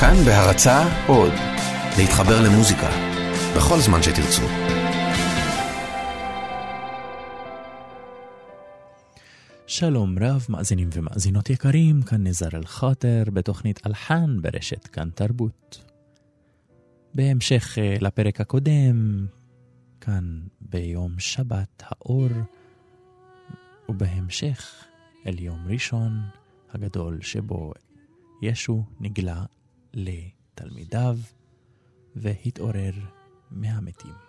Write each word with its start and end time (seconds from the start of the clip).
כאן 0.00 0.14
בהרצה 0.26 1.06
עוד, 1.06 1.32
להתחבר 1.98 2.40
למוזיקה, 2.40 2.88
בכל 3.56 3.78
זמן 3.78 4.02
שתרצו. 4.02 4.42
שלום 9.66 10.18
רב, 10.18 10.46
מאזינים 10.48 10.88
ומאזינות 10.92 11.50
יקרים, 11.50 12.02
כאן 12.02 12.26
נזר 12.26 12.48
אל-חאטר 12.54 13.22
בתוכנית 13.32 13.86
אלחן 13.86 14.42
ברשת 14.42 14.86
כאן 14.86 15.10
תרבות. 15.14 15.84
בהמשך 17.14 17.78
אה, 17.78 17.96
לפרק 18.00 18.40
הקודם, 18.40 19.26
כאן 20.00 20.40
ביום 20.60 21.18
שבת 21.18 21.82
האור, 21.86 22.28
ובהמשך 23.88 24.84
אל 25.26 25.40
יום 25.40 25.66
ראשון 25.68 26.20
הגדול 26.74 27.18
שבו 27.20 27.72
ישו 28.42 28.84
נגלה 29.00 29.44
לתלמידיו 29.98 31.18
והתעורר 32.16 32.92
מהמתים. 33.50 34.27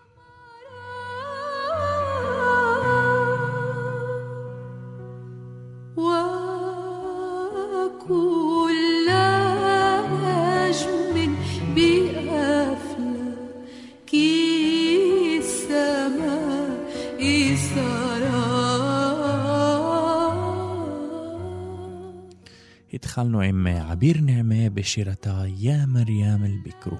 התחלנו 23.08 23.40
עם 23.40 23.66
עביר 23.66 24.16
נעמה 24.22 24.70
בשירתה 24.74 25.42
"יא 25.46 25.76
מרים 25.88 26.44
אל-ביקרו". 26.44 26.98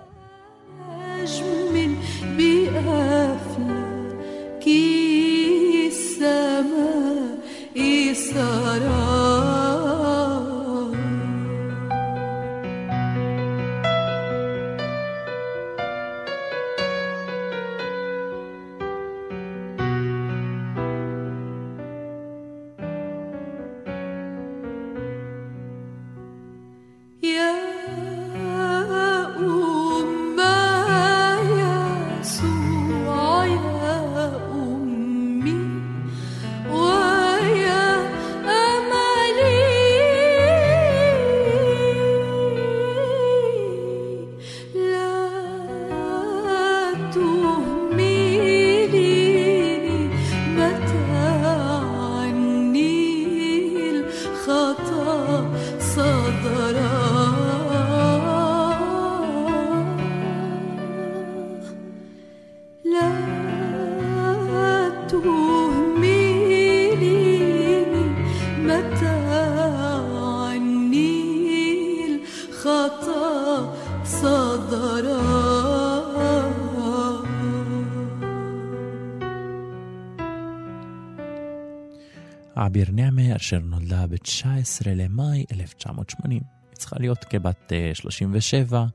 עביר 82.70 82.88
נעמה, 82.92 83.36
אשר 83.36 83.60
נולדה 83.60 84.08
ב-19 84.08 84.86
למאי 84.86 85.46
1980. 85.52 86.42
היא 86.70 86.78
צריכה 86.78 86.96
להיות 87.00 87.24
כבת 87.24 87.72
37, 87.94 88.78
אה, 88.78 88.86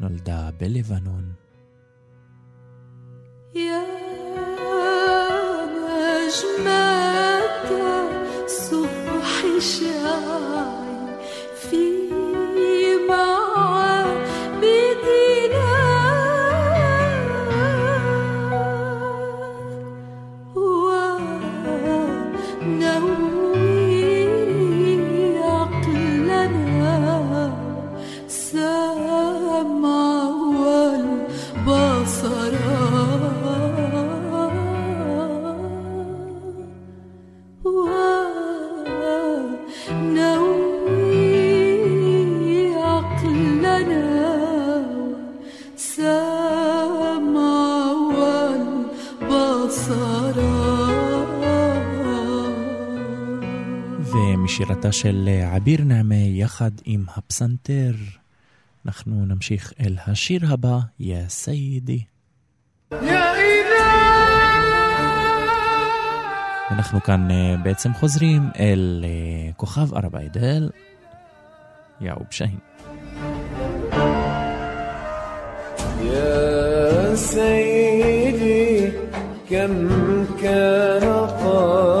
נולדה 0.00 0.50
בלבנון. 0.60 1.32
משירתה 54.61 54.91
של 54.91 55.29
עביר 55.51 55.83
נעמה 55.83 56.15
יחד 56.15 56.71
עם 56.85 57.03
הפסנתר. 57.15 57.91
אנחנו 58.85 59.25
נמשיך 59.25 59.73
אל 59.79 59.95
השיר 60.07 60.41
הבא, 60.53 60.79
יא 60.99 61.27
סיידי. 61.27 62.03
אנחנו 66.71 67.03
כאן 67.03 67.31
אה, 67.31 67.55
בעצם 67.63 67.93
חוזרים 67.93 68.41
אל 68.59 69.05
אה, 69.07 69.53
כוכב 69.53 69.93
ערב 69.93 70.15
עידל, 70.15 70.69
יאוב 72.01 72.27
שאהין. 72.31 72.59
يا 76.01 77.15
سيدي 77.15 78.91
كم 79.49 79.89
كان 80.41 81.03
قاسيا 81.43 82.00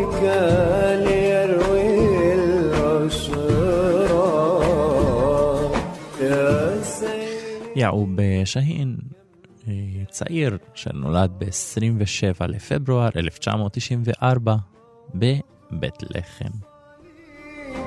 سيدي 7.90 7.90
יעקוב 7.90 8.08
שהין 8.44 8.96
אה, 9.68 9.72
צעיר 10.08 10.58
שנולד 10.74 11.30
ב-27 11.38 12.46
לפברואר 12.46 13.08
1994 13.16 14.56
בבית 15.14 16.02
לחם. 16.02 16.50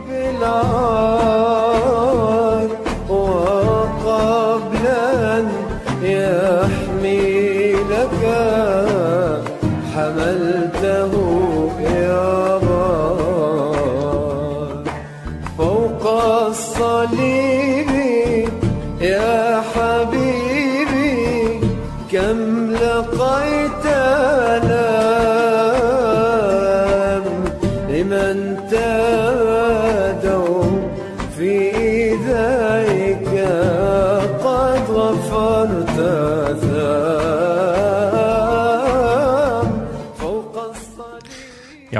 بالعار 0.07 1.39
وقبل 3.09 4.85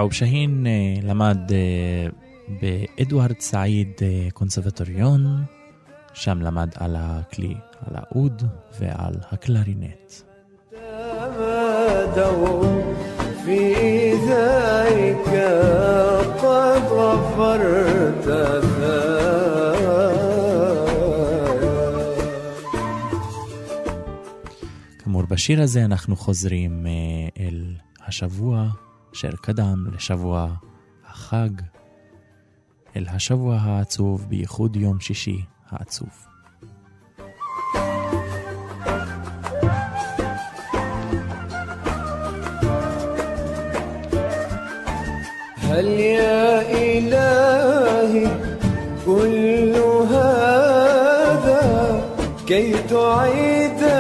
יעקוב 0.04 0.14
שהין 0.14 0.68
אה, 0.68 1.02
למד 1.10 1.52
אה, 1.52 2.08
באדוארד 2.62 3.40
סעיד 3.40 3.92
אה, 4.02 4.28
קונסרבטוריון, 4.34 5.44
שם 6.14 6.42
למד 6.42 6.70
על 6.76 6.96
הכלי, 7.00 7.56
על 7.88 7.96
האוד 7.96 8.44
ועל 8.80 9.16
הקלרינט. 9.32 10.14
تمادوا 11.30 12.66
في 13.46 14.14
ذلك 14.28 15.28
قد 16.40 16.84
غفرت 16.92 18.26
כאמור, 25.04 25.24
בשיר 25.26 25.62
הזה 25.62 25.86
אנחנו 25.86 26.16
חוזרים 26.16 26.88
אה, 26.88 26.92
אל 27.46 27.74
השבוע 28.08 28.70
אשר 29.14 29.32
קדם 29.42 29.86
לשבוע 29.94 30.48
החג, 31.06 31.50
אל 32.96 33.06
השבוע 33.08 33.56
העצוב, 33.56 34.26
בייחוד 34.30 34.76
יום 34.76 35.00
שישי 35.00 35.46
העצוב. 35.70 36.10
هل 45.58 45.88
يا 45.88 46.62
إلهي 46.62 48.28
كل 49.06 49.76
هذا 50.10 51.62
كي 52.48 52.74
تعيدني 52.74 53.93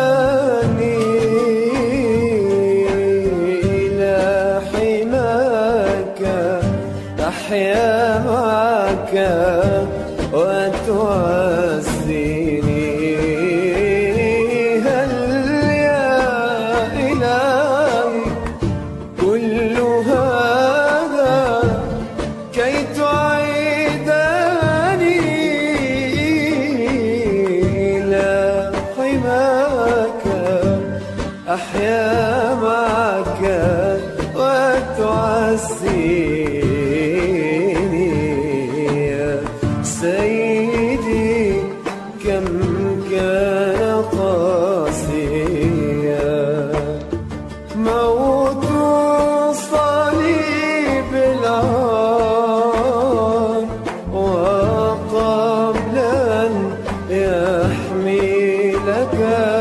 يحملك 57.94 59.14
حملته 59.14 59.53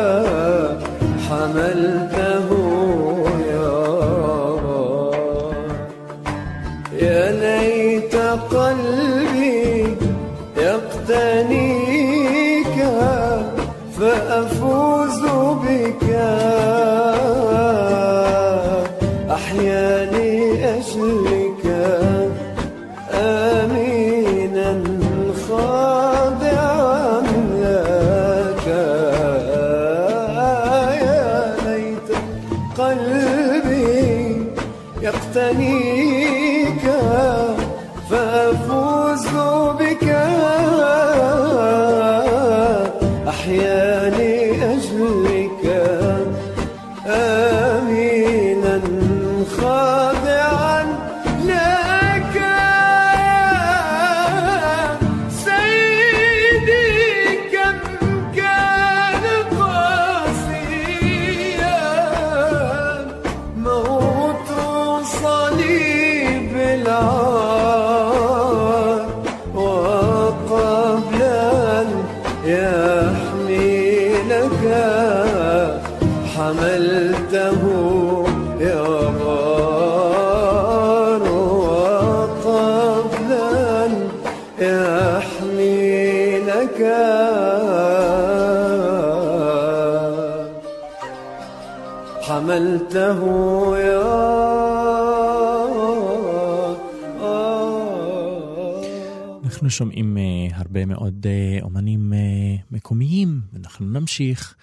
אנחנו 99.63 99.77
שומעים 99.77 100.17
uh, 100.17 100.55
הרבה 100.55 100.86
מאוד 100.86 101.25
uh, 101.25 101.63
אומנים 101.63 102.13
uh, 102.13 102.62
מקומיים, 102.72 103.41
ואנחנו 103.53 103.86
נמשיך 103.86 104.55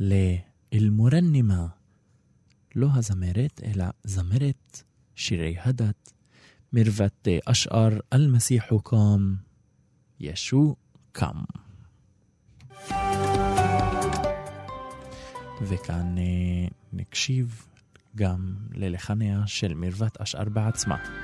לאל-מורנימה, 0.00 1.66
לא 2.74 2.88
הזמרת, 2.94 3.60
אלא 3.64 3.84
זמרת 4.04 4.82
שירי 5.14 5.56
הדת, 5.60 6.12
מרוות 6.72 7.28
uh, 7.28 7.50
אשאר 7.52 7.88
אל-מסיח 8.12 8.64
קם, 8.84 9.34
ישו 10.20 10.76
קם. 11.12 11.44
וכאן 15.62 16.14
uh, 16.16 16.72
נקשיב 16.92 17.66
גם 18.16 18.54
ללחניה 18.72 19.42
של 19.46 19.74
מרוות 19.74 20.20
אשאר 20.20 20.48
בעצמה. 20.48 21.23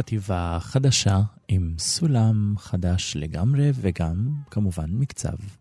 חטיבה 0.00 0.58
חדשה 0.60 1.20
עם 1.48 1.74
סולם 1.78 2.54
חדש 2.58 3.16
לגמרי 3.16 3.70
וגם 3.74 4.28
כמובן 4.50 4.90
מקצב. 4.90 5.59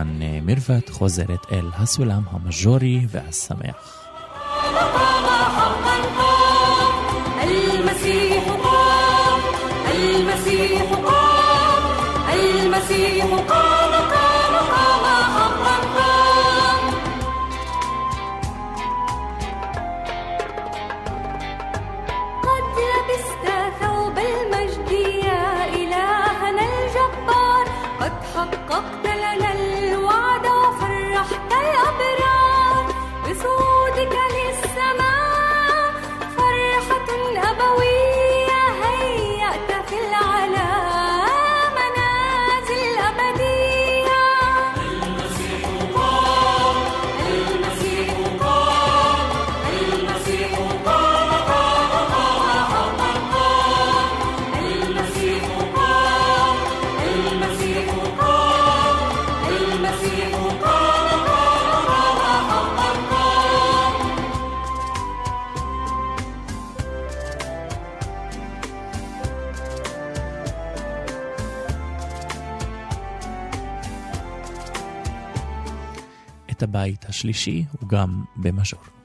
כאן 0.00 0.22
אה, 0.22 0.38
מרוות 0.42 0.88
חוזרת 0.88 1.52
אל 1.52 1.66
הסולם 1.74 2.22
המז'ורי 2.30 3.00
והשמח. 3.08 3.99
השלישי 77.10 77.64
הוא 77.80 77.88
גם 77.88 78.24
במז'ור. 78.36 78.99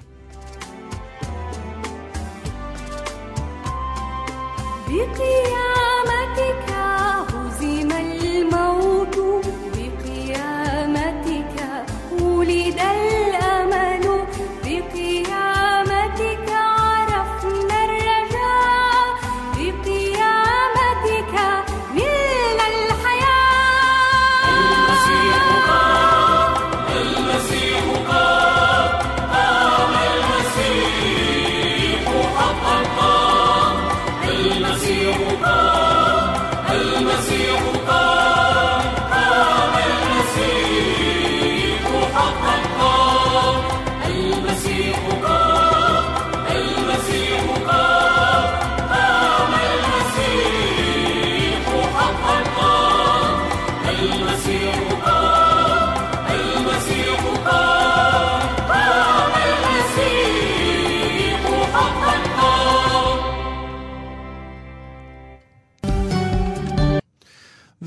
nasci 34.65 35.05
o 35.05 35.84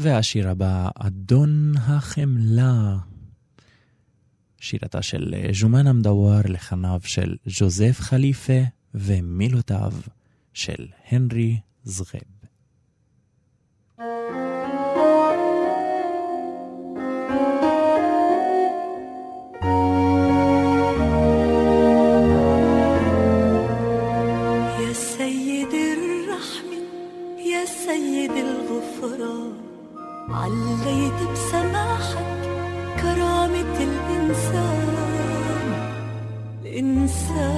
והשיר 0.08 0.48
הבא, 0.48 0.88
אדון 0.94 1.72
החמלה. 1.76 2.96
שירתה 4.60 5.02
של 5.02 5.34
אה, 5.34 5.50
ז'ומאן 5.52 5.86
אמדוואר 5.86 6.40
לחניו 6.44 7.00
של 7.04 7.36
ז'וזף 7.46 7.96
חליפה 8.00 8.60
ומילותיו 8.94 9.92
של 10.52 10.86
הנרי 11.10 11.60
זרב. 11.84 12.38
سيد 24.92 25.74
الرحمة 25.74 26.78
يا 27.38 27.64
سيد 27.64 28.30
الغفران 28.30 29.57
عليت 30.30 31.18
بسماحك 31.32 32.38
كرامة 33.02 33.76
الإنسان. 33.80 34.88
الإنسان 36.64 37.57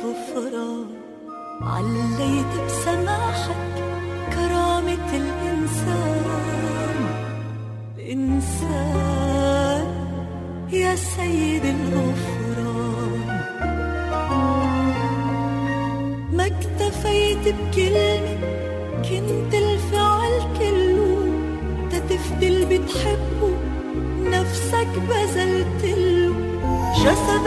الغفران 0.00 0.86
عليت 1.62 2.52
بسماحك 2.66 3.74
كرامة 4.34 5.08
الإنسان. 5.14 6.98
الإنسان 7.98 9.86
يا 10.72 10.94
سيد 10.96 11.64
الغفران. 11.64 13.26
ما 16.32 16.46
اكتفيت 16.46 17.44
بكلمة 17.54 18.38
كنت 19.02 19.54
الفعل 19.54 20.34
كله. 20.58 21.26
تتفدي 21.90 22.48
اللي 22.48 22.78
بتحبه 22.78 23.54
نفسك 24.24 24.88
بذلت 25.08 25.84
له. 25.84 26.34
جسدك 26.96 27.39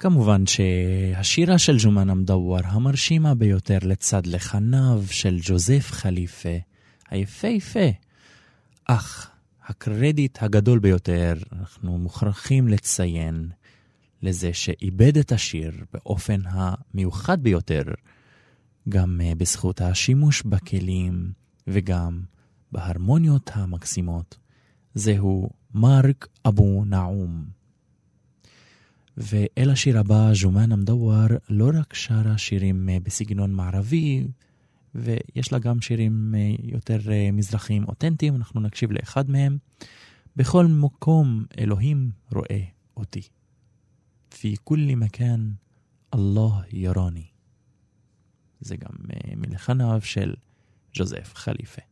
כמובן 0.00 0.46
שהשירה 0.46 1.58
של 1.58 1.76
ג'ומאנה 1.78 2.14
מדוואר 2.14 2.60
המרשימה 2.64 3.34
ביותר 3.34 3.78
לצד 3.82 4.26
לחניו 4.26 5.02
של 5.10 5.38
ג'וזף 5.42 5.88
חליפה, 5.90 6.56
היפהפה. 7.10 7.88
אך 8.84 9.30
הקרדיט 9.66 10.42
הגדול 10.42 10.78
ביותר, 10.78 11.34
אנחנו 11.52 11.98
מוכרחים 11.98 12.68
לציין 12.68 13.48
לזה 14.22 14.52
שאיבד 14.52 15.16
את 15.18 15.32
השיר 15.32 15.72
באופן 15.92 16.40
המיוחד 16.44 17.42
ביותר, 17.42 17.82
גם 18.88 19.20
אה, 19.24 19.32
בזכות 19.34 19.80
השימוש 19.80 20.42
בכלים 20.42 21.32
וגם 21.66 22.20
בהרמוניות 22.72 23.50
המקסימות. 23.54 24.38
זהו 24.94 25.50
מרק 25.74 26.28
אבו 26.46 26.84
נעום. 26.84 27.57
ואל 29.20 29.70
השיר 29.70 29.98
הבא, 29.98 30.30
ג'ומאן 30.34 30.72
אמדוואר 30.72 31.26
לא 31.48 31.70
רק 31.74 31.94
שרה 31.94 32.38
שירים 32.38 32.88
אה, 32.88 32.96
בסגנון 33.02 33.52
מערבי, 33.52 34.26
ויש 34.94 35.52
לה 35.52 35.58
גם 35.58 35.80
שירים 35.80 36.34
אה, 36.34 36.54
יותר 36.62 37.12
אה, 37.12 37.30
מזרחיים 37.32 37.84
אותנטיים, 37.88 38.36
אנחנו 38.36 38.60
נקשיב 38.60 38.92
לאחד 38.92 39.30
מהם. 39.30 39.58
בכל 40.36 40.66
מקום 40.66 41.44
אלוהים 41.58 42.10
רואה 42.32 42.60
אותי. 42.96 43.22
פי 44.40 44.54
כולי 44.64 44.94
מכאן, 44.94 45.50
אללה 46.14 46.60
ירוני. 46.72 47.26
זה 48.60 48.76
גם 48.76 48.90
מלחניו 49.36 50.00
של 50.02 50.34
ג'וזף 50.94 51.32
חליפה. 51.34 51.87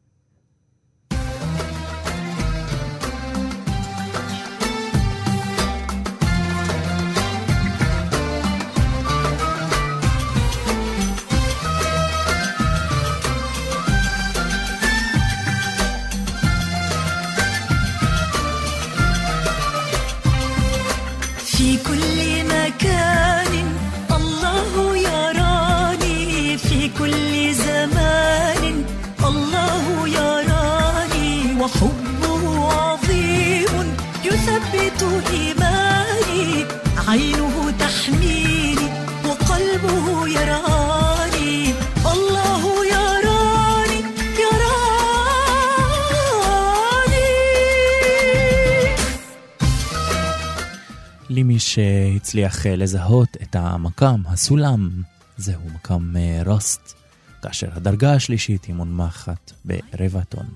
למי 51.36 51.58
שהצליח 51.58 52.66
אה, 52.66 52.76
לזהות 52.76 53.36
את 53.42 53.56
המקם, 53.56 54.22
הסולם, 54.26 54.90
זהו 55.36 55.60
מקם 55.74 56.16
אה, 56.16 56.42
רסט, 56.46 56.94
כאשר 57.42 57.68
הדרגה 57.72 58.12
השלישית 58.12 58.64
היא 58.64 58.74
מונמכת 58.74 59.52
ברבע 59.64 60.24
טון. 60.24 60.46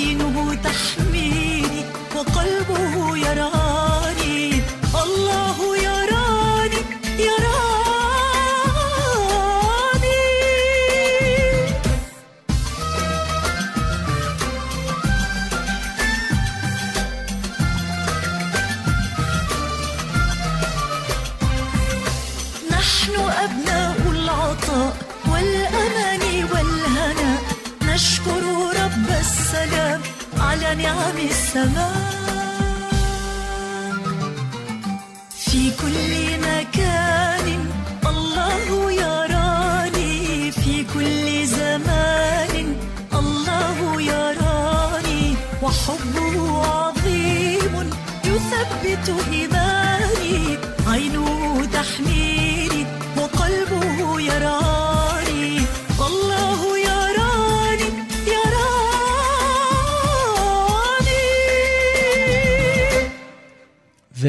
aí 0.00 0.14
no 0.14 0.29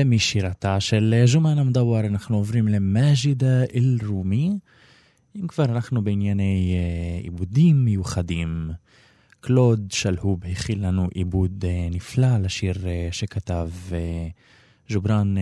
ומשירתה 0.01 0.79
של 0.79 1.13
אה, 1.17 1.25
ג'ומאן 1.33 1.59
אמדוואר 1.59 2.05
אנחנו 2.07 2.37
עוברים 2.37 2.67
למאג'ידה 2.67 3.63
אל-רומי. 3.75 4.57
אם 5.35 5.47
כבר 5.47 5.65
אנחנו 5.65 6.03
בענייני 6.03 6.75
אה, 6.75 7.19
עיבודים 7.23 7.85
מיוחדים, 7.85 8.69
קלוד 9.39 9.91
שלהוב 9.91 10.45
הכיל 10.45 10.87
לנו 10.87 11.07
עיבוד 11.13 11.65
אה, 11.67 11.87
נפלא 11.91 12.37
לשיר 12.37 12.75
שכתב 13.11 13.69
ג'ובראן 14.89 15.35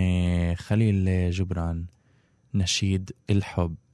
חליל 0.55 1.07
ג'ובראן, 1.37 1.81
נשיד 2.53 3.11
אל-חוב. 3.29 3.88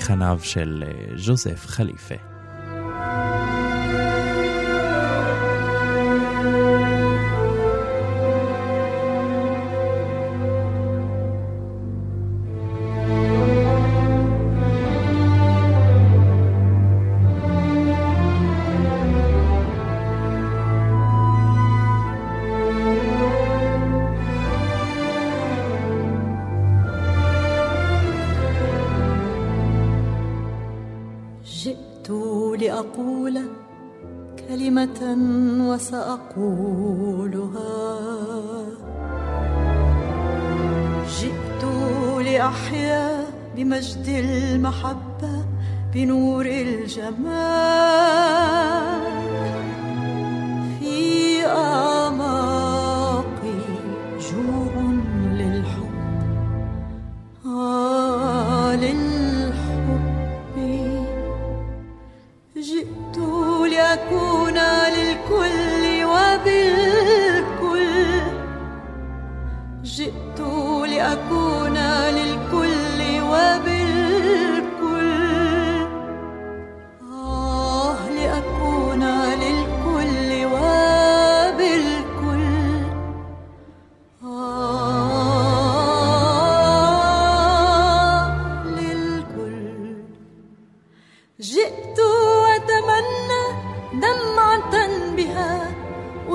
לחניו 0.00 0.38
של 0.42 0.84
אה, 0.86 1.16
ז'וזף 1.16 1.66
חליפה. 1.66 2.29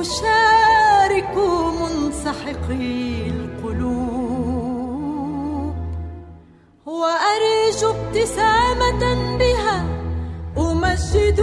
أشارك 0.06 1.36
منسحقي 1.82 3.30
القلوب. 3.30 4.56
وأرجو 6.86 7.90
ابتسامة 7.90 9.04
بها 9.38 9.78
أمجد 10.58 11.40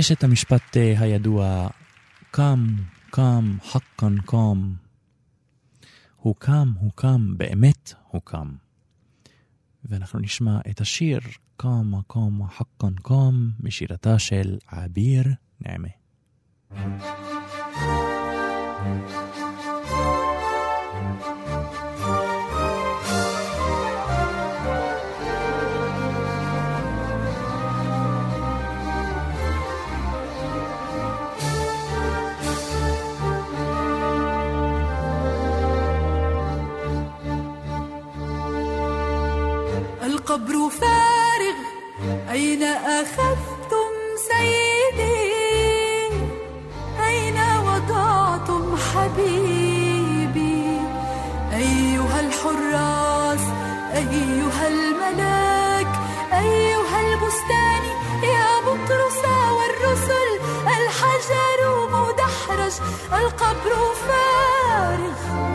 יש 0.00 0.12
את 0.12 0.24
המשפט 0.24 0.76
אה, 0.76 0.94
הידוע, 1.00 1.68
קם, 2.30 2.66
קם, 3.10 3.56
חקן 3.64 4.20
קם. 4.20 4.72
הוא 6.16 6.34
קם, 6.38 6.72
הוא 6.78 6.90
קם, 6.94 7.34
באמת 7.36 7.92
הוא 8.08 8.22
קם. 8.24 8.52
ואנחנו 9.84 10.18
נשמע 10.18 10.58
את 10.70 10.80
השיר 10.80 11.20
קם, 11.56 11.92
קם, 12.06 12.48
חקן 12.48 12.94
קם, 13.02 13.50
משירתה 13.60 14.18
של 14.18 14.58
עביר 14.66 15.24
נעמה. 15.60 15.88
القبر 40.30 40.70
فارغ. 40.70 41.58
أين 42.30 42.62
أخذتم 42.62 43.90
سيدي؟ 44.28 45.32
أين 47.06 47.38
وضعتم 47.66 48.76
حبيبي؟ 48.76 50.78
أيها 51.52 52.20
الحراس 52.20 53.44
أيها 53.94 54.68
الملاك 54.68 55.92
أيها 56.32 57.00
البستان. 57.00 57.82
يا 58.22 58.60
بطرس 58.66 59.20
والرسل 59.56 60.30
الحجر 60.66 61.60
مدحرج 61.92 62.74
القبر 63.12 63.72
فارغ. 64.06 65.49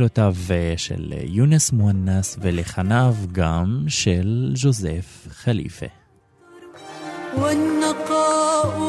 מילותיו 0.00 0.34
אה, 0.50 0.74
של 0.76 1.12
יונס 1.24 1.72
מואנס 1.72 2.36
ולחניו 2.40 3.14
גם 3.32 3.84
של 3.88 4.52
ז'וזף 4.56 5.26
חליפה. 5.30 5.86
والنقاء 7.36 8.80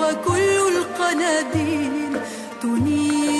وكل 0.00 0.58
القناديل 0.76 2.18
تنير 2.62 3.37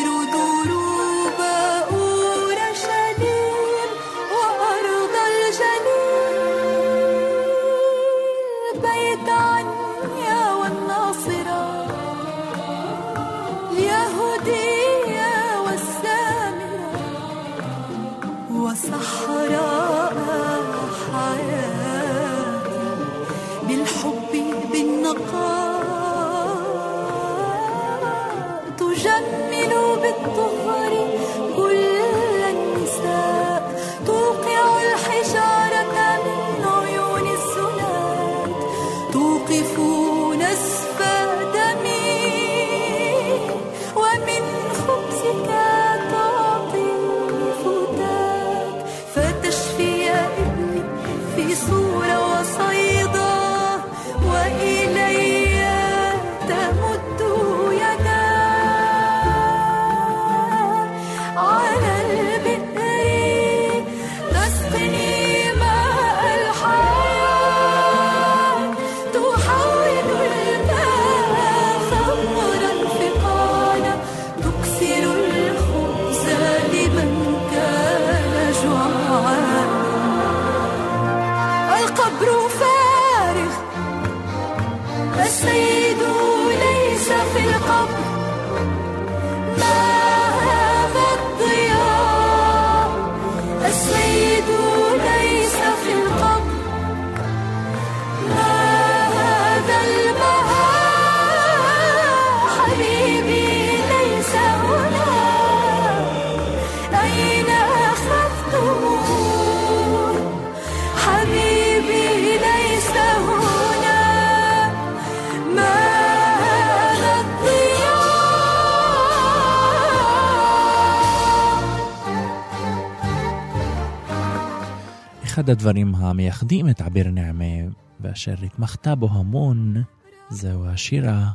הדברים 125.49 125.95
המייחדים 125.95 126.69
את 126.69 126.81
עביר 126.81 127.11
נעמה, 127.11 127.71
ואשר 127.99 128.35
התמחתה 128.45 128.95
בו 128.95 129.09
המון, 129.11 129.83
זהו 130.29 130.67
השירה 130.67 131.31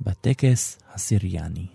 בטקס 0.00 0.78
הסיריאני. 0.94 1.66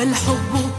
والحب 0.00 0.69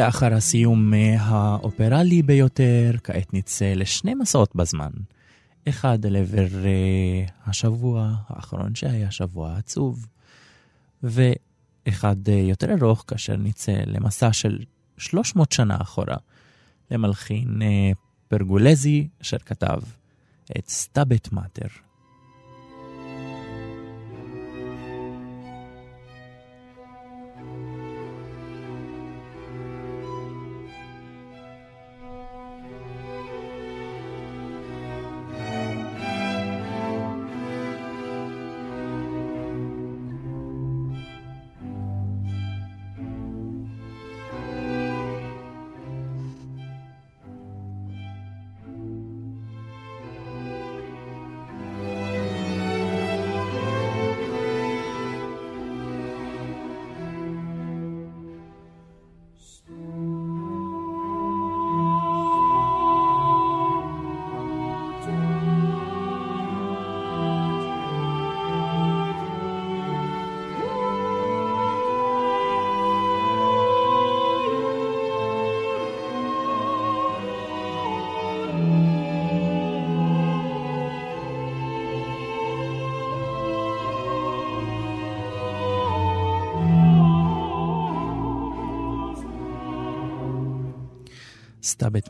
ולאחר 0.00 0.34
הסיום 0.34 0.92
האופרלי 1.18 2.22
ביותר, 2.22 2.90
כעת 3.04 3.34
נצא 3.34 3.72
לשני 3.76 4.14
מסעות 4.14 4.56
בזמן. 4.56 4.90
אחד 5.68 6.06
אל 6.06 6.16
עבר 6.16 6.64
אה, 6.64 7.24
השבוע 7.46 8.14
האחרון 8.28 8.74
שהיה 8.74 9.10
שבוע 9.10 9.56
עצוב, 9.56 10.06
ואחד 11.02 12.28
אה, 12.28 12.34
יותר 12.34 12.74
ארוך 12.74 13.04
כאשר 13.06 13.36
נצא 13.36 13.72
למסע 13.86 14.32
של 14.32 14.58
300 14.98 15.52
שנה 15.52 15.76
אחורה, 15.80 16.16
למלחין 16.90 17.62
אה, 17.62 17.90
פרגולזי, 18.28 19.08
אשר 19.22 19.38
כתב 19.38 19.80
את 20.58 20.68
סטאבט 20.68 21.32
מאטר. 21.32 21.68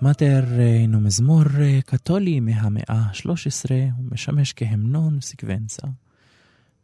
מאטר 0.03 0.45
הינו 0.59 1.01
מזמור 1.01 1.43
אה, 1.61 1.83
קתולי 1.87 2.41
מהמאה 2.41 2.85
ה-13, 2.89 3.71
הוא 3.97 4.05
משמש 4.13 4.53
כהמנון 4.53 5.21
סקוונצה. 5.21 5.87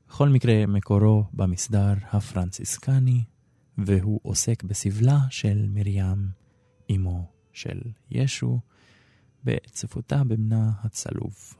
בכל 0.08 0.28
מקרה 0.28 0.66
מקורו 0.66 1.24
במסדר 1.32 1.92
הפרנציסקני, 2.12 3.24
והוא 3.78 4.20
עוסק 4.22 4.62
בסבלה 4.62 5.18
של 5.30 5.66
מרים, 5.68 6.28
אמו 6.90 7.24
של 7.52 7.80
ישו, 8.10 8.60
בצפותה 9.44 10.24
בבנה 10.24 10.70
הצלוב. 10.82 11.54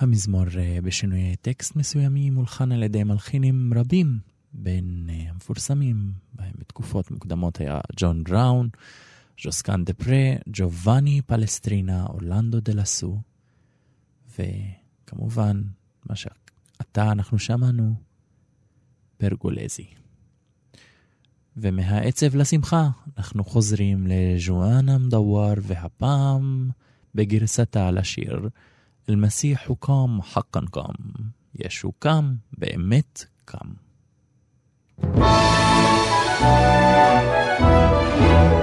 המזמור 0.00 0.44
אה, 0.58 0.78
בשינויי 0.82 1.36
טקסט 1.36 1.76
מסוימים 1.76 2.34
הולחן 2.34 2.72
על 2.72 2.82
ידי 2.82 3.04
מלחינים 3.04 3.72
רבים, 3.76 4.18
בין 4.52 5.10
אה, 5.12 5.30
המפורסמים 5.30 6.12
בהם 6.32 6.52
בתקופות 6.58 7.10
מוקדמות 7.10 7.60
היה 7.60 7.80
ג'ון 7.96 8.24
בראון, 8.24 8.68
ז'וסקן 9.42 9.84
דה 9.84 9.92
פרה, 9.92 10.32
ג'ובאני 10.48 11.22
פלסטרינה, 11.26 12.06
אורלנדו 12.06 12.60
דה 12.60 12.72
לסו, 12.72 13.20
וכמובן, 14.38 15.62
מה 16.06 16.16
שעתה 16.16 17.12
אנחנו 17.12 17.38
שמענו, 17.38 17.94
פרגולזי. 19.16 19.86
ומהעצב 21.56 22.36
לשמחה 22.36 22.88
אנחנו 23.18 23.44
חוזרים 23.44 24.06
לז'ואנה 24.06 24.98
מדוואר, 24.98 25.54
והפעם 25.62 26.70
בגרסתה 27.14 27.90
לשיר 27.90 28.48
אל-מסיח 29.09 29.67
הוקם 29.67 30.19
חקן 30.21 30.65
קם, 30.65 30.93
ישו 31.55 31.91
קם, 31.91 32.35
באמת 32.57 33.25
קם. 33.45 33.73
حقا 38.15 38.58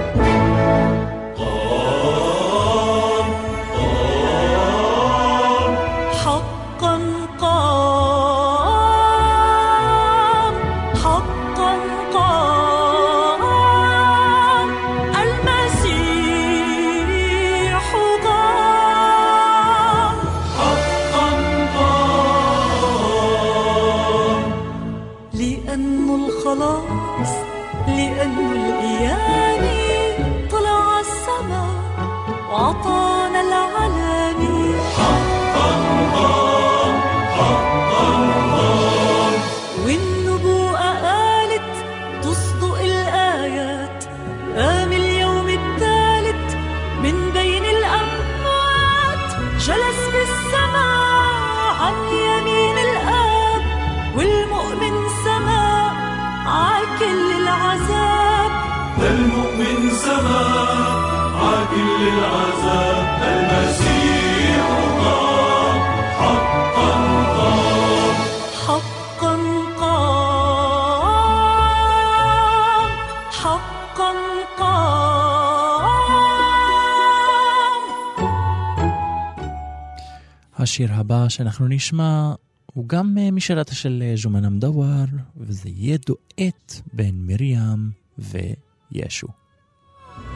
השיר 80.77 80.89
הבא 80.93 81.29
שאנחנו 81.29 81.67
נשמע 81.67 82.33
הוא 82.73 82.87
גם 82.87 83.17
אה, 83.17 83.31
משאלתה 83.31 83.75
של 83.75 84.03
אה, 84.05 84.13
ז'ומנה 84.17 84.49
מדוואר, 84.49 85.05
וזה 85.37 85.69
יהיה 85.69 85.97
דואט 86.07 86.81
בין 86.93 87.15
מרים 87.27 87.91
וישו. 88.17 89.27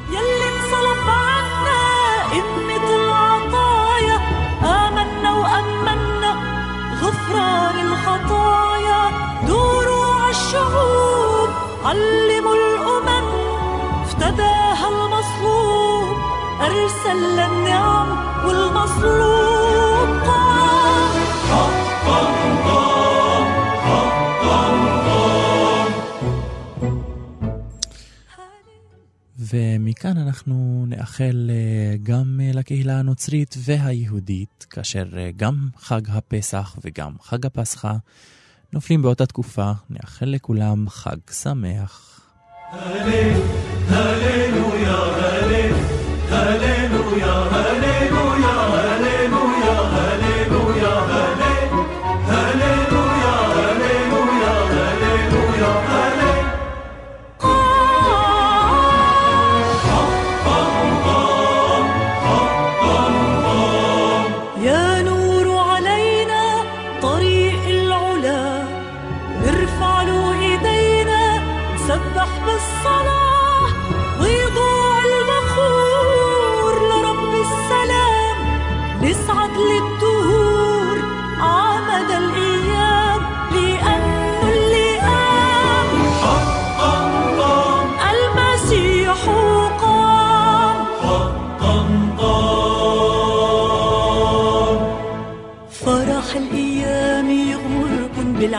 يلي 0.10 0.48
انصلب 0.52 1.08
عنا 1.08 1.82
قمة 2.34 2.88
العطايا 3.02 4.18
آمنا 4.64 5.34
وأمنا 5.34 6.32
غفران 7.02 7.76
الخطايا 7.88 9.02
دوروا 9.48 10.16
عالشعوب 10.16 11.50
علموا 11.84 12.56
الأمم 12.56 13.28
افتداها 14.02 14.88
المصلوب 14.90 16.18
أرسل 16.62 17.20
للنعم 17.38 18.10
والمصلوب 18.46 19.51
ומכאן 29.53 30.19
אנחנו 30.19 30.85
נאחל 30.89 31.51
אה, 31.51 31.97
גם 32.03 32.41
אה, 32.43 32.51
לקהילה 32.55 32.99
הנוצרית 32.99 33.55
והיהודית, 33.59 34.67
כאשר 34.71 35.05
אה, 35.17 35.31
גם 35.37 35.69
חג 35.77 36.01
הפסח 36.09 36.77
וגם 36.85 37.13
חג 37.23 37.47
הפסחא 37.47 37.93
נופלים 38.73 39.03
באותה 39.03 39.27
תקופה, 39.27 39.73
נאחל 39.91 40.27
לכולם 40.27 40.89
חג 40.89 41.17
שמח. 41.31 42.21
يا 47.19 49.12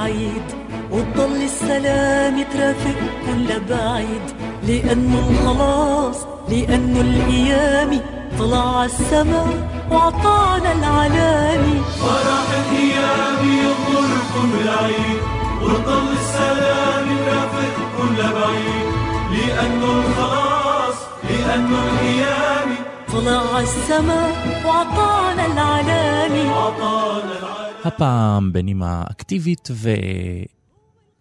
بالعيد 0.04 0.44
وتضل 0.92 1.42
السلام 1.44 2.44
ترافقكن 2.54 3.38
لبعيد 3.38 4.22
لأنه 4.68 5.30
الخلاص 5.30 6.18
لأنه 6.50 7.02
الأيام 7.02 8.02
طلع 8.40 8.80
عالسما 8.80 9.46
وعطانا 9.92 10.72
العلامي 10.72 11.82
فرح 12.02 12.48
الأيام 12.62 13.40
يغمركم 13.64 14.52
بالعيد 14.52 15.22
وطل 15.62 16.08
السلام 16.20 17.06
يرافق 17.18 17.76
كل 17.98 18.16
بعيد. 18.16 18.88
لأنه 19.34 20.04
الخلاص 20.06 20.96
لأنه 21.30 21.80
الأيام 21.94 22.76
طلع 23.14 23.56
عالسما 23.56 24.32
وعطانا 24.66 25.46
العلامي 25.46 26.50
أعطانا 26.50 27.34
العالم 27.40 27.73
הפעם 27.86 28.54
בנימה 28.54 29.04
אקטיבית 29.12 29.70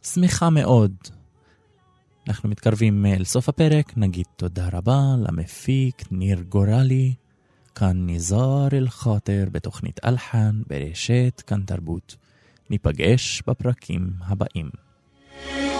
ושמחה 0.02 0.50
מאוד. 0.50 0.92
אנחנו 2.28 2.48
מתקרבים 2.48 3.06
אה, 3.06 3.14
אל 3.14 3.24
סוף 3.24 3.48
הפרק, 3.48 3.92
נגיד 3.96 4.26
תודה 4.36 4.68
רבה 4.72 5.00
למפיק 5.18 6.02
ניר 6.10 6.40
גורלי, 6.48 7.14
כאן 7.74 8.06
ניזאר 8.06 8.68
אל-חוטר 8.72 9.44
בתוכנית 9.52 10.00
אלחן 10.04 10.62
ברשת 10.66 11.42
כאן 11.46 11.62
תרבות. 11.62 12.16
ניפגש 12.70 13.42
בפרקים 13.46 14.10
הבאים. 14.20 14.70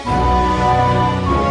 thank 0.05 1.37
you 1.37 1.41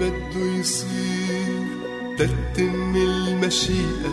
بده 0.00 0.58
يصير 0.60 1.66
تتم 2.18 2.96
المشيئة 2.96 4.12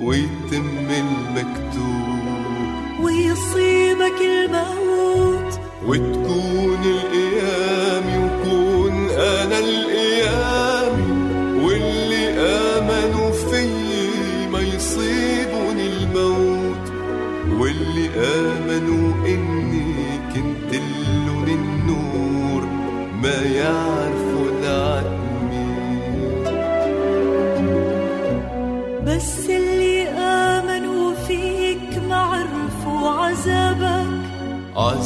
ويتم 0.00 0.88
المكتوب. 0.90 2.28
ويصيبك 3.02 4.20
الموت. 4.20 5.60
وتكون 5.86 6.82
القيامة 6.84 8.24
وكون 8.24 9.08
أنا 9.10 9.58
القيامة 9.58 11.04
واللي 11.64 12.28
آمنوا 12.40 13.30
فيي 13.30 14.48
ما 14.52 14.60
يصيبني 14.60 15.86
الموت. 15.86 16.92
واللي 17.58 18.08
آمنوا 18.16 19.26
إني 19.26 19.94
كنت 20.34 20.74
لهم 20.74 21.44
النور 21.44 22.62
ما 23.22 23.42
يعرفوا 23.42 24.37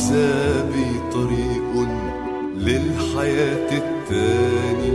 عذابي 0.02 0.90
طريق 1.12 1.88
للحياة 2.56 3.70
التاني. 3.72 4.92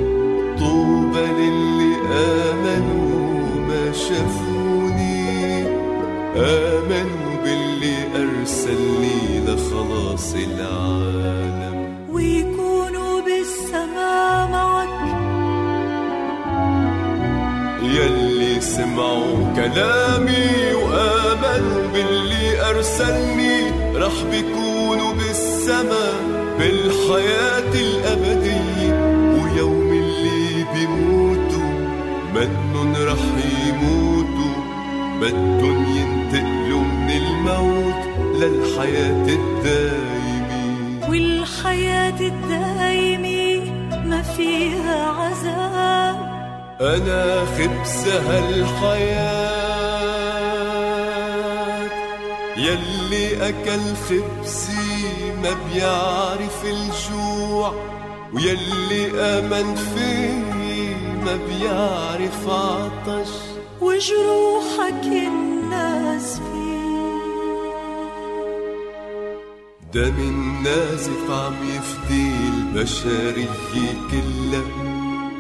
طوبى 0.59 1.25
للي 1.39 1.93
آمنوا 2.11 3.67
ما 3.67 3.91
شافوني. 3.91 5.63
آمنوا 6.35 7.43
باللي 7.43 7.97
أرسلني 8.15 9.39
لخلاص 9.47 10.35
العالم. 10.35 11.77
ويكونوا 12.11 13.21
بالسماء 13.21 14.49
معك 14.51 14.97
يلي 17.83 18.61
سمعوا 18.61 19.53
كلامي 19.55 20.73
وآمنوا 20.73 21.81
باللي 21.93 22.69
أرسلني 22.69 23.57
رح 23.95 24.13
بيكونوا 24.31 24.66
بالسما 25.67 26.07
بالحياة 26.59 27.73
الأبدية 27.73 28.93
ويوم 29.33 29.89
اللي 29.91 30.65
بيموتوا 30.73 31.71
منن 32.35 32.95
رح 33.07 33.23
يموتوا 33.67 34.57
بدن 35.21 35.85
ينتقلوا 35.97 36.81
من 36.83 37.11
الموت 37.11 38.01
للحياة 38.35 39.27
الدايمة 39.27 41.09
والحياة 41.09 42.19
الدايمة 42.19 43.71
ما 44.05 44.21
فيها 44.21 45.11
عذاب. 45.11 46.17
أنا 46.81 47.45
خبز 47.45 48.07
هالحياة 48.07 49.47
يلي 52.57 53.49
أكل 53.49 53.95
خبزي 54.09 54.96
ما 55.47 55.53
بيعرف 55.73 56.65
الجوع 56.65 57.73
ويلي 58.33 59.21
آمن 59.21 59.75
فيه 59.75 60.95
ما 61.25 61.39
بيعرف 61.47 62.49
عطش. 62.49 63.29
وجروحك 63.81 65.03
الناس 65.05 66.39
فيه. 66.39 67.21
دم 69.93 70.15
النازف 70.19 71.31
عم 71.31 71.53
يفدي 71.63 72.31
البشرية 72.57 73.93
كلها 74.11 74.63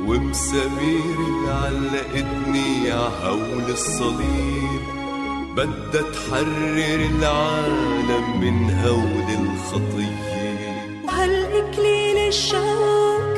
ومساميري 0.07 1.47
علقتني 1.47 2.91
عهول 2.91 3.69
الصليب 3.69 4.76
بدها 5.57 6.01
تحرر 6.13 7.01
العالم 7.19 8.39
من 8.41 8.79
هول 8.85 9.27
الخطية. 9.39 10.37
وهالإكليل 11.03 12.17
الشوك 12.27 13.35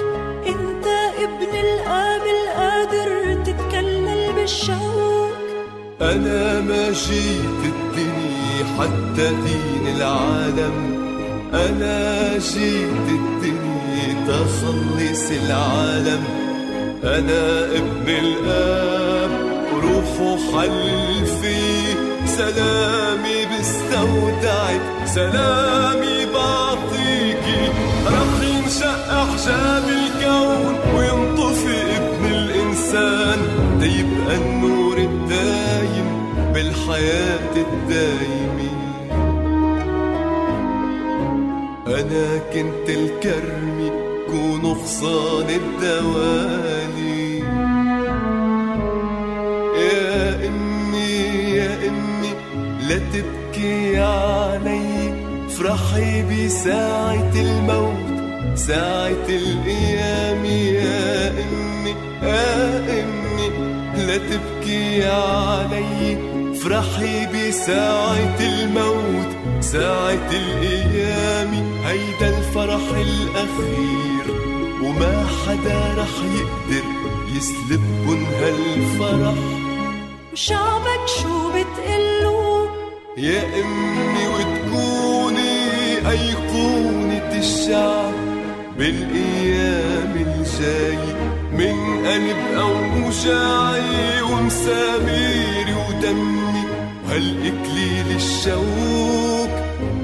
أنت 0.47 0.87
ابن 1.25 1.51
الآب 1.59 2.21
القادر 2.37 3.43
تتكلل 3.43 4.33
بالشوك 4.35 5.33
أنا 6.01 6.61
ما 6.61 6.91
جيت 6.91 7.61
الدنيا 7.73 8.65
حتى 8.79 9.29
دين 9.29 9.95
العالم. 9.95 10.99
أنا 11.53 12.37
جيت 12.37 13.07
الدنيا 13.09 14.25
تخلص 14.27 15.31
العالم. 15.31 16.23
أنا 17.03 17.65
ابن 17.65 18.09
الآب 18.09 19.31
روحه 19.83 20.37
حل 20.37 21.25
في 21.41 21.55
سلامي 22.39 23.45
بستودعك 23.51 24.81
سلامي 25.05 26.25
بعطيكي 26.33 27.61
رح 28.07 28.33
ينشق 28.43 29.01
أحجاب 29.11 29.83
الكون 29.99 30.75
وينطفي 30.95 31.77
ابن 31.97 32.25
الإنسان. 32.25 33.39
تيبقى 33.81 34.35
النور 34.35 34.97
الدايم 34.97 36.09
بالحياة 36.53 37.55
الدايمة. 37.55 38.71
أنا 41.87 42.27
كنت 42.53 42.87
الكرمي 42.89 43.91
كون 44.31 44.65
غصان 44.65 45.49
الدوالي. 45.49 47.18
لا 52.89 52.97
تبكي 52.97 53.99
علي 53.99 55.13
افرحي 55.47 56.21
بساعة 56.21 57.31
الموت 57.35 58.57
ساعة 58.57 59.27
القيام 59.29 60.45
يا 60.45 61.29
أمي 61.29 61.95
يا 62.23 62.77
أمي 63.03 63.49
لا 64.05 64.17
تبكي 64.17 65.03
علي 65.07 66.17
افرحي 66.51 67.25
بساعة 67.25 68.39
الموت 68.39 69.29
ساعة 69.61 70.29
القيام 70.31 71.51
هيدا 71.85 72.37
الفرح 72.37 72.81
الأخير 72.97 74.25
وما 74.83 75.25
حدا 75.45 75.93
رح 75.97 76.15
يقدر 76.35 76.85
يسلبكن 77.35 78.23
هالفرح. 78.41 79.33
وشعبك 80.33 81.05
شو 81.21 81.49
بتقلو 81.49 81.58
يا 83.19 83.43
أمي 83.43 84.27
وتكوني 84.27 85.59
أيقونة 86.09 87.31
الشعب 87.35 88.13
بالأيام 88.77 90.13
الجاي 90.15 90.97
من 91.51 92.07
قلب 92.07 92.37
أوجاعي 92.57 94.21
ومساميري 94.21 95.73
ودمي. 95.73 96.63
وهالإكليل 97.05 98.15
الشوك 98.15 99.49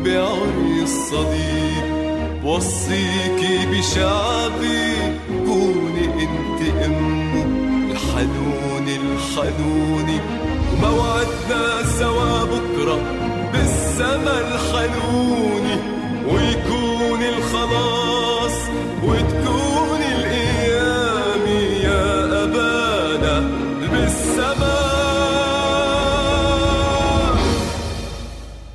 بعري 0.06 0.84
الصليب 0.84 1.86
وصيكي 2.44 3.66
بشعبي 3.72 4.94
كوني 5.46 6.06
أنت 6.06 6.86
امه 6.86 7.46
الحنون 7.92 8.88
الحنوني. 8.88 10.20
موعدنا 10.82 11.84
سوا 12.00 12.44
بكرة 12.44 13.00
بالسما 13.54 14.36
الحنوني 14.40 15.76
ويكون 16.28 17.22
الخلاص 17.24 18.58
وتكون 19.04 20.02
الأيام 20.18 21.46
يا 21.84 22.44
أبانا 22.44 23.40
بالسما. 23.92 24.76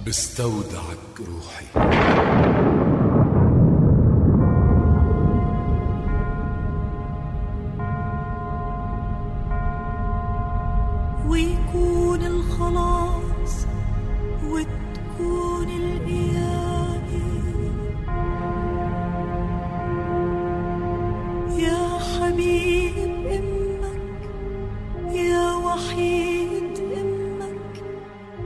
بستودعك 0.07 1.15
روحي. 1.19 1.80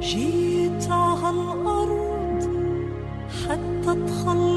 جيت 0.05 0.91
عهالأرض 0.91 2.43
حتى 3.45 3.95
تخلص 4.07 4.54